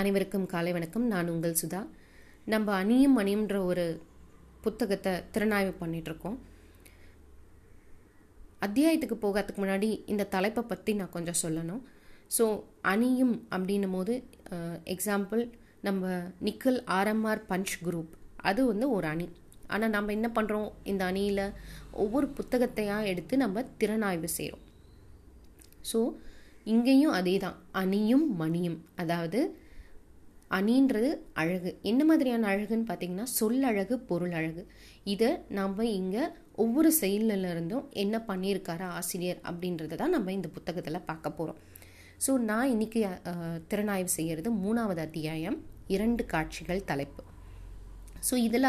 [0.00, 1.06] அனைவருக்கும் காலை வணக்கம்.
[1.12, 1.80] நான் உங்கள் சுதா.
[2.52, 3.84] நம்ம அணியும் அணியும்ன்ற ஒரு
[4.64, 6.38] புத்தகத்தை திறனாய்வு பண்ணிகிட்ருக்கோம்
[8.66, 11.82] அத்தியாயத்துக்கு போகிறதுக்கு முன்னாடி இந்த தலைப்பை பற்றி நான் கொஞ்சம் சொல்லணும்.
[12.36, 12.44] ஸோ
[12.92, 14.14] அணியும் அப்படின்னும் போது
[14.94, 15.42] எக்ஸாம்பிள்
[15.88, 16.12] நம்ம
[16.48, 18.12] நிக்கல் ஆர்எம்ஆர் பஞ்ச் குரூப்
[18.50, 19.28] அது வந்து ஒரு அணி.
[19.72, 21.46] ஆனால் நம்ம என்ன பண்ணுறோம் இந்த அணியில்
[22.04, 24.66] ஒவ்வொரு புத்தகத்தையாக எடுத்து நம்ம திறனாய்வு செய்கிறோம்
[25.90, 26.00] ஸோ
[26.74, 28.80] இங்கேயும் அதே தான் அணியும் மணியும்.
[29.02, 29.40] அதாவது
[30.56, 31.10] அணின்றது
[31.42, 31.70] அழகு.
[31.90, 34.62] என்ன மாதிரியான அழகுன்னு பார்த்தீங்கன்னா சொல் அழகு பொருள் அழகு
[35.12, 36.24] இதை நாம் இங்கே
[36.64, 41.60] ஒவ்வொரு செயலில் இருந்தும் என்ன பண்ணியிருக்காரு ஆசிரியர் அப்படின்றத தான் நம்ம இந்த புத்தகத்தில் பார்க்க போகிறோம்
[42.24, 43.00] ஸோ நான் இன்னைக்கு
[43.70, 45.58] திறனாய்வு செய்கிறது மூணாவது அத்தியாயம்
[45.94, 47.22] இரண்டு காட்சிகள் தலைப்பு.
[48.28, 48.68] ஸோ இதில்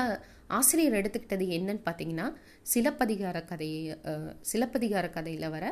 [0.57, 2.27] ஆசிரியர் எடுத்துக்கிட்டது என்னன்னு பார்த்தீங்கன்னா
[2.73, 3.81] சிலப்பதிகார கதையை
[4.51, 5.65] சிலப்பதிகார கதையில் வர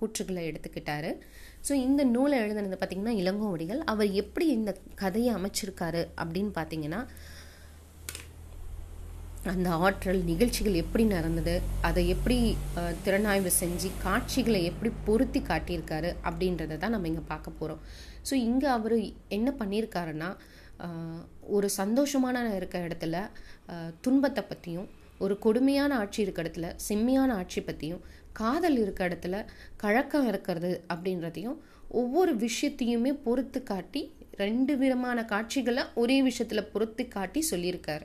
[0.00, 1.10] கூற்றுகளை எடுத்துக்கிட்டாரு.
[1.68, 3.80] ஸோ இந்த நூலை எழுதுனது பார்த்தீங்கன்னா இளங்கோவடிகள்.
[3.84, 7.00] அவர் எப்படி இந்த கதையை அமைச்சிருக்காரு அப்படின்னு பார்த்தீங்கன்னா
[9.50, 12.36] அந்த ஆற்றல் நிகழ்ச்சிகள் எப்படி நடந்தது அதை எப்படி
[13.04, 17.80] திறனாய்வு செஞ்சு காட்சிகளை எப்படி பொருத்தி காட்டியிருக்காரு அப்படின்றத தான் நம்ம இங்கே பார்க்க போகிறோம்
[18.30, 18.96] ஸோ இங்கே அவர்
[19.28, 20.28] என்ன பண்ணியிருக்காருன்னா
[21.48, 23.16] ஒரு சந்தோஷமான இருக்க இடத்துல
[24.00, 28.02] துன்பத்தை பற்றியும் ஒரு கொடுமையான ஆட்சி இருக்க இடத்துல செம்மையான ஆட்சி பற்றியும்
[28.40, 29.36] காதல் இருக்க இடத்துல
[29.82, 31.58] கழக்கம் இருக்கிறது அப்படின்றதையும்
[32.00, 34.02] ஒவ்வொரு விஷயத்தையுமே பொறுத்து காட்டி
[34.42, 38.04] ரெண்டு விதமான காட்சிகளை ஒரே விஷயத்தில் பொறுத்து காட்டி சொல்லியிருக்காரு.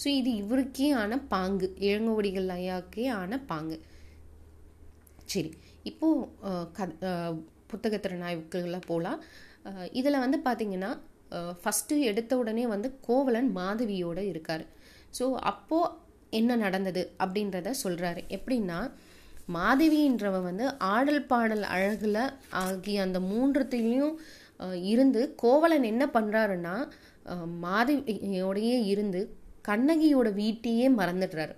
[0.00, 1.66] ஸோ இது இவருக்கே ஆன பாங்கு.
[1.88, 3.76] இளங்கோவடிகள் ஐயாக்கே ஆன பாங்கு.
[5.32, 5.50] சரி
[5.90, 6.88] இப்போது க
[7.70, 9.20] புத்தக திறனாய்வுக்குள்ள போகலாம்
[9.98, 10.90] இதில் வந்து பார்த்தீங்கன்னா
[11.62, 14.64] ஃபஸ்ட்டு எடுத்த உடனே வந்து கோவலன் மாதவியோடு இருக்கார்.
[15.18, 15.94] ஸோ அப்போது
[16.38, 18.80] என்ன நடந்தது அப்படின்றத சொல்கிறாரு எப்படின்னா
[19.54, 22.20] மாதவின்றவ வந்து ஆடல் பாடல் அழகில்
[22.62, 24.14] ஆகிய அந்த மூன்றத்துலேயும்
[24.92, 26.74] இருந்து கோவலன் என்ன பண்ணுறாருன்னா
[27.64, 29.20] மாதவியோடையே இருந்து
[29.68, 31.54] கண்ணகியோட வீட்டையே மறந்துடுறாரு.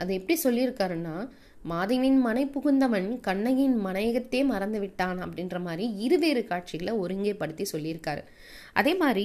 [0.00, 1.16] அது எப்படி சொல்லியிருக்காருன்னா
[1.62, 8.22] மாதவியின் மனை புகுந்தவன் கண்ணகியின் மனையகத்தே மறந்து விட்டான் அப்படின்ற மாதிரி இருவேறு காட்சிகளை ஒருங்கேப்படுத்தி சொல்லியிருக்காரு.
[8.72, 9.24] அதே மாதிரி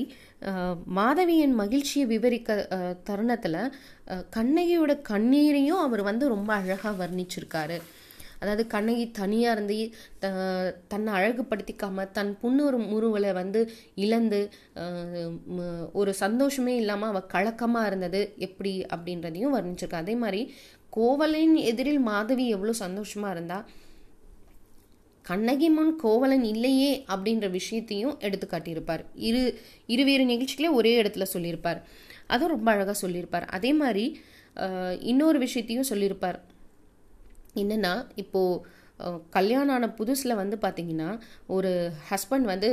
[0.99, 2.57] மாதவியின் மகிழ்ச்சியை விவரிக்க
[3.03, 3.59] தருணத்தில்
[4.37, 7.77] கண்ணகியோட கண்ணீரையும் அவர் வந்து ரொம்ப அழகாக வர்ணிச்சிருக்காரு.
[8.41, 9.77] அதாவது கண்ணகி தனியாக இருந்து
[10.23, 10.27] த
[10.91, 13.61] தன்னை அழகுபடுத்திக்காமல் தன் புன்னொரு முருவலை வந்து
[14.05, 14.39] இழந்து
[16.01, 20.03] ஒரு சந்தோஷமே இல்லாமல் அவள் கலக்கமாக இருந்தது எப்படி அப்படின்றதையும் வர்ணிச்சிருக்கா.
[20.05, 20.41] அதே மாதிரி
[20.97, 23.59] கோவலின் எதிரில் மாதவி எவ்வளோ சந்தோஷமாக இருந்தா
[25.25, 29.03] கண்ணகி முன் கோவலன் இல்லையே அப்படின்ற விஷயத்தையும் எடுத்து காட்டியிருப்பார்.
[29.27, 29.41] இரு
[29.93, 31.79] இருவேறு நிகழ்ச்சிகளே ஒரே இடத்துல சொல்லியிருப்பார்.
[32.33, 33.45] அதுவும் ரொம்ப அழகாக சொல்லியிருப்பார்.
[33.57, 34.05] அதே மாதிரி
[35.11, 36.37] இன்னொரு விஷயத்தையும் சொல்லியிருப்பார்.
[37.61, 37.93] என்னென்னா
[38.23, 38.73] இப்போது
[39.37, 41.09] கல்யாணம் ஆன புதுசில் வந்து பார்த்தீங்கன்னா
[41.55, 41.71] ஒரு
[42.09, 42.69] ஹஸ்பண்ட் வந்து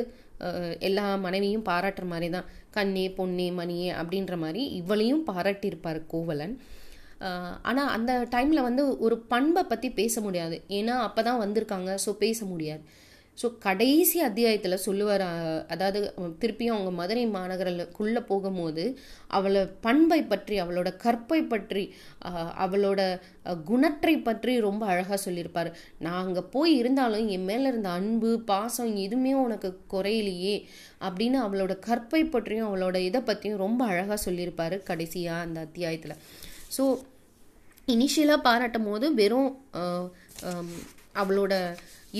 [0.89, 6.55] எல்லா மனைவியும் பாராட்டுற மாதிரி தான் கண்ணே பொன்னே மணியே அப்படின்ற மாதிரி இவளையும் பாராட்டியிருப்பார் கோவலன்.
[7.71, 10.57] ஆனால் அந்த டைமில் வந்து ஒரு பண்பை பற்றி பேச முடியாது.
[10.79, 12.83] ஏன்னா அப்போ தான் வந்திருக்காங்க ஸோ பேச முடியாது.
[13.39, 15.25] ஸோ கடைசி அத்தியாயத்தில் சொல்லுவார்
[15.67, 16.01] அதாவது
[16.41, 18.85] திருப்பியும் அவங்க மதுரை மாநகரக்குள்ளே போகும்போது
[19.29, 21.85] அவளை பண்பை பற்றி அவளோட கற்பை பற்றி
[22.65, 23.01] அவளோட
[23.65, 25.71] குணத்தை பற்றி ரொம்ப அழகாக சொல்லியிருப்பார்.
[25.99, 30.57] நான் அங்கே போய் இருந்தாலும் என் மேலே இருந்த அன்பு பாசம் எதுவுமே உனக்கு குறையிலையே
[31.01, 36.21] அப்படின்னு அவளோட கற்பை பற்றியும் அவளோட இதை பற்றியும் ரொம்ப அழகாக சொல்லியிருப்பார் கடைசியாக அந்த அத்தியாயத்தில்.
[36.77, 36.85] ஸோ
[37.89, 39.51] இனிஷியலாக பாராட்டும் போது வெறும்
[41.21, 41.55] அவளோட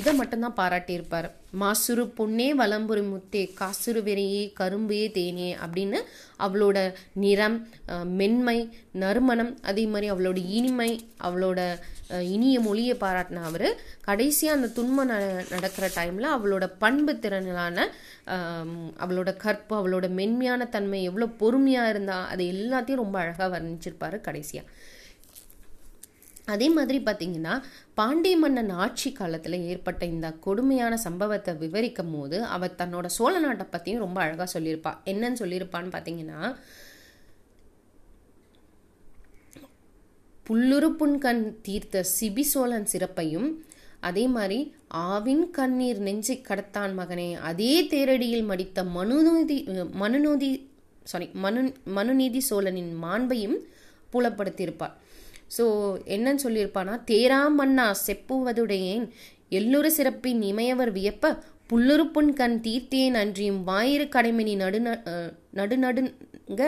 [0.01, 1.27] இதை மட்டும்தான் பாராட்டியிருப்பார்.
[1.63, 5.99] மாசுரு பொன்னே வலம்புரி முத்தே காசுரு வெறியே கரும்பே தேனே அப்படின்னு
[6.45, 6.79] அவளோட
[7.25, 7.59] நிறம்
[8.21, 8.57] மென்மை
[9.03, 10.91] நறுமணம் அதே மாதிரி அவளோட இனிமை
[11.27, 11.61] அவளோட
[12.35, 13.67] இனிய மொழியை பாராட்டின அவர்.
[14.09, 15.19] கடைசியாக அந்த துன்பம் ந
[15.55, 17.79] நடக்கிற டைமில் அவளோட பண்பு திறனான
[19.05, 24.69] அவளோட கற்பு அவளோட மென்மையான தன்மை எவ்வளோ பொறுமையாக இருந்தா அது எல்லாத்தையும் ரொம்ப அழகாக வர்ணிச்சிருப்பாரு கடைசியாக
[26.55, 27.55] அதே மாதிரி பார்த்தீங்கன்னா
[28.01, 34.05] பாண்டிய மன்னன் ஆட்சி காலத்தில் ஏற்பட்ட இந்த கொடுமையான சம்பவத்தை விவரிக்கும் போது அவர் தன்னோட சோழ நாட்டை பற்றியும்
[34.05, 34.93] ரொம்ப அழகாக சொல்லியிருப்பா.
[35.13, 36.41] என்னன்னு சொல்லியிருப்பான்னு பார்த்தீங்கன்னா
[40.47, 43.51] புல்லுறுப்புண்கண் தீர்த்த சிபி சோழன் சிறப்பையும்
[44.09, 44.59] அதே மாதிரி
[45.11, 49.59] ஆவின் கண்ணீர் நெஞ்சை கடத்தான் மகனே அதே தேரடியில் மடித்த மனுநீதி
[50.03, 50.51] மனுநூதி
[51.11, 51.63] சாரி மனு
[51.99, 53.57] மனுநீதி சோழனின் மாண்பையும்
[54.13, 54.95] புலப்படுத்தியிருப்பார்.
[55.57, 55.65] ஸோ
[56.15, 56.95] என்னன்னு சொல்லியிருப்பானா?
[57.11, 59.07] தேராமண்ணா செப்புவதுடையேன்.
[59.59, 61.35] எல்லொரு சிறப்பின் இமையவர் வியப்ப
[61.71, 64.81] புல்லுரு புன் கண் தீர்த்தேன் அன்றியும் வாயிறு கடைமணி நடு
[65.59, 66.63] நடுநடுங்க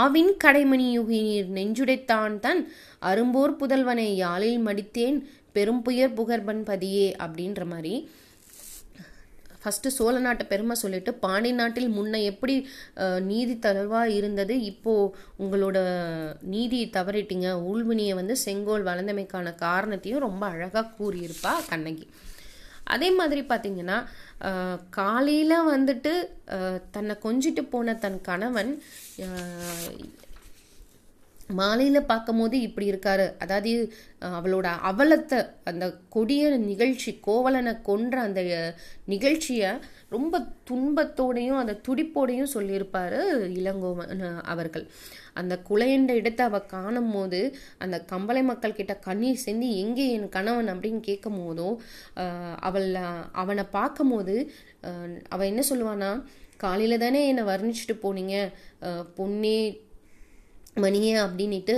[0.00, 2.62] ஆவின் கடைமணி யுகினீர் நெஞ்சுடைத்தான் தன்
[3.10, 5.18] அரும்போர் புதல்வனை யாழில் மடித்தேன்.
[5.54, 7.94] பெரும்புயர் புகர்பன் பதியே அப்படின்ற மாதிரி.
[9.62, 12.54] ஃபஸ்ட்டு சோழ நாட்டை பெருமை சொல்லிட்டு பாண்டி நாட்டில் முன்ன எப்படி
[13.30, 15.78] நீதி தளர்வாக இருந்தது இப்போது உங்களோட
[16.54, 17.48] நீதியை தவறிட்டீங்க.
[17.70, 22.06] ஊழ்வினியை வந்து செங்கோல் வளர்ந்தமைக்கான காரணத்தையும் ரொம்ப அழகாக கூறியிருப்பா கண்ணகி.
[22.94, 23.98] அதே மாதிரி பார்த்தீங்கன்னா
[24.98, 26.12] காலையில் வந்துட்டு
[26.94, 28.72] தன்னை கொஞ்சிட்டு போன தன் கணவன்
[31.58, 33.26] மாலையில் பார்க்கும்போது இப்படி இருக்காரு.
[33.44, 33.72] அதாவது
[34.38, 35.38] அவளோட அவலத்தை
[35.70, 38.42] அந்த கொடிய நிகழ்ச்சி கோவலனை கொன்ற அந்த
[39.12, 39.70] நிகழ்ச்சியை
[40.14, 43.20] ரொம்ப துன்பத்தோடையும் அந்த துடிப்போடையும் சொல்லியிருப்பாரு
[43.60, 44.24] இளங்கோவன்
[44.54, 44.86] அவர்கள்.
[45.40, 47.40] அந்த குலையண்ட இடத்தை அவள் காணும் போது
[47.84, 50.70] அந்த கம்பளை மக்கள் கிட்ட கண்ணீர் செஞ்சு எங்கே என் கணவன்?
[50.74, 51.68] அப்படின்னு கேட்கும் போதோ
[52.68, 52.88] அவள்
[53.42, 54.36] அவனை பார்க்கும் போது
[55.50, 56.10] என்ன சொல்லுவானா
[56.64, 58.36] காலையில் தானே என்னை வர்ணிச்சுட்டு போனீங்க.
[59.18, 59.60] பொன்னே
[60.84, 61.74] மணியே அப்படின்னுட்டு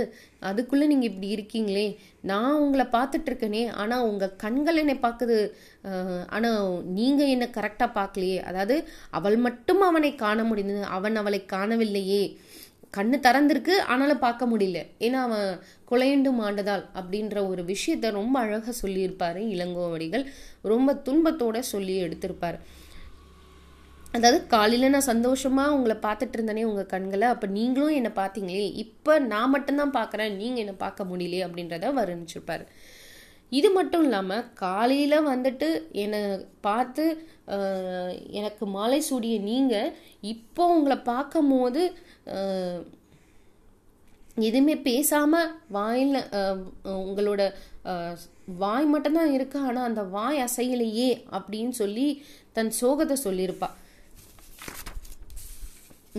[0.49, 1.85] அதுக்குள்ளே நீங்கள் இப்படி இருக்கீங்களே
[2.29, 5.37] நான் உங்களை பார்த்துட்ருக்கேனே ஆனால் உங்கள் கண்கள் என்னை பார்க்குது
[6.35, 6.65] ஆனால்
[6.97, 8.37] நீங்கள் என்னை கரெக்டாக பார்க்கலையே.
[8.49, 8.75] அதாவது
[9.19, 12.23] அவள் மட்டும் அவனை காண முடிந்தது அவன் அவளை காணவில்லையே.
[12.97, 14.79] கண்ணு திறந்திருக்கு ஆனாலும் பார்க்க முடியல.
[15.05, 15.47] ஏன்னா அவன்
[15.91, 20.25] குலையண்டும் ஆண்டதால் அப்படின்ற ஒரு விஷயத்த ரொம்ப அழகாக சொல்லியிருப்பார் இளங்கோவடிகள்.
[20.73, 22.57] ரொம்ப துன்பத்தோடு சொல்லி எடுத்திருப்பார்.
[24.13, 29.49] அதாவது காலையில் நான் சந்தோஷமாக உங்களை பார்த்துட்டு இருந்தேனே உங்கள் கண்களை அப்போ நீங்களும் என்னை பார்த்தீங்களே இப்போ நான்
[29.49, 32.65] மட்டும்தான் பார்க்குறேன் நீங்கள் என்னை பார்க்க முடியலையே அப்படின்றத வர்ணிச்சிருப்பார்
[33.51, 35.67] இது மட்டும் இல்லாமல் காலையில் வந்துட்டு
[36.03, 36.21] என்னை
[36.61, 37.03] பார்த்து
[38.31, 39.91] எனக்கு மாலை சூடிய நீங்கள்
[40.25, 41.83] இப்போ உங்களை பார்க்கும் போது
[44.41, 46.15] எதுவுமே பேசாமல் வாயில்
[47.01, 47.41] உங்களோட
[48.61, 52.07] வாய் மட்டும்தான் இருக்கு ஆனால் அந்த வாய் அசையலையே அப்படின்னு சொல்லி
[52.53, 53.77] தன் சோகத்தை சொல்லியிருப்பாள்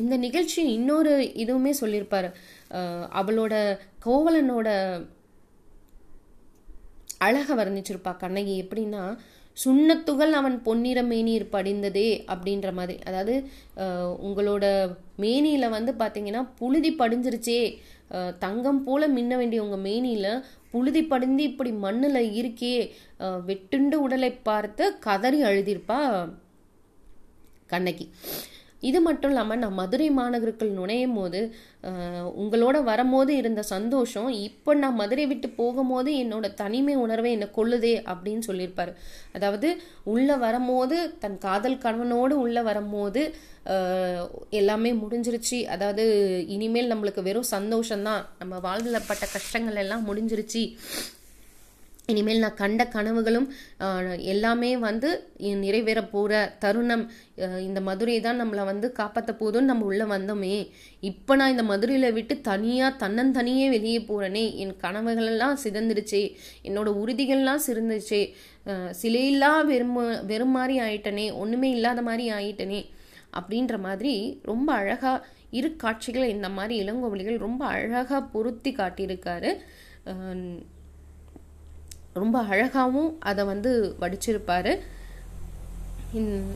[0.00, 1.12] இந்த நிகழ்ச்சி இன்னொரு
[1.42, 2.28] இதுவுமே சொல்லியிருப்பார்.
[3.20, 3.54] அவளோட
[4.06, 4.68] கோவலனோட
[7.26, 8.54] அழகை வர்ணிச்சிருப்பா கண்ணகி.
[8.62, 9.02] எப்படின்னா
[9.56, 12.94] சுண்ணத்துகள் அவன் பொன்னிற மேனீர் படிந்ததே அப்படின்ற மாதிரி.
[13.08, 13.34] அதாவது
[14.26, 14.64] உங்களோட
[15.24, 17.60] மேனியில வந்து பார்த்தீங்கன்னா புழுதி படிஞ்சிருச்சே.
[18.44, 20.26] தங்கம் போல மின்ன வேண்டிய உங்கள் மேனியில
[20.72, 22.74] புழுதி படிந்து இப்படி மண்ணில் இருக்கே.
[23.48, 26.00] வெட்டுண்டு உடலை பார்த்து கதறி அழுதியிருப்பா
[27.72, 28.06] கண்ணகி.
[28.90, 31.40] இது மட்டும் இல்லாமல் நான் மதுரை மாநகருக்குள் நுழையும் போது
[32.42, 38.44] உங்களோட வரும்போது இருந்த சந்தோஷம் இப்போ நான் மதுரை விட்டு போகும்போது என்னோட தனிமை உணர்வை என்னை கொள்ளுதே அப்படின்னு
[38.48, 38.92] சொல்லியிருப்பார்.
[39.38, 39.70] அதாவது
[40.14, 43.22] உள்ளே வரும்போது தன் காதல் கணவனோடு உள்ளே வரும்போது
[44.60, 45.58] எல்லாமே முடிஞ்சிருச்சு.
[45.74, 46.04] அதாவது
[46.54, 48.24] இனிமேல் நம்மளுக்கு வெறும் சந்தோஷம்தான்.
[48.40, 50.64] நம்ம வாழ்வில் பட்ட கஷ்டங்கள் எல்லாம் முடிஞ்சிருச்சு.
[52.12, 53.46] இனிமேல் நான் கண்ட கனவுகளும்
[54.32, 55.10] எல்லாமே வந்து
[55.62, 57.04] நிறைவேற போகிற தருணம்
[57.66, 60.52] இந்த மதுரை தான் நம்மளை வந்து காப்பாற்ற போதும்னு நம்ம உள்ளே வந்தோமே.
[61.10, 66.22] இப்போ நான் இந்த மதுரையில் விட்டு தனியாக தன்னந்தனியே வெளியே போகிறேனே என் கனவுகளெல்லாம் சிதந்துடுச்சே.
[66.68, 68.22] என்னோட உறுதிகள்லாம் சிறந்துச்சே
[69.00, 69.96] சிலையில்லா வெறும்
[70.32, 71.26] வெறும் மாதிரி ஆயிட்டனே.
[71.42, 72.82] ஒன்றுமே இல்லாத மாதிரி ஆயிட்டனே.
[73.38, 74.14] அப்படின்ற மாதிரி
[74.50, 75.26] ரொம்ப அழகாக
[75.58, 79.50] இரு காட்சிகளை இந்த மாதிரி இளங்கோவலிகள் ரொம்ப அழகாக பொருத்தி காட்டியிருக்காரு.
[82.14, 84.78] ரொம்ப அழகாகவும் அதை வந்து வடிச்சிருப்பார்.
[86.14, 86.54] இன்-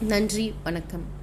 [0.00, 1.19] நன்றி வணக்கம்.